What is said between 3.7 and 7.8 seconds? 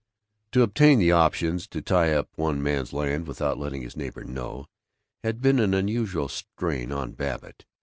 his neighbor know, had been an unusual strain on Babbitt.